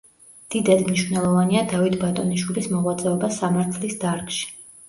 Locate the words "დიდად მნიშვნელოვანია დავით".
0.53-1.97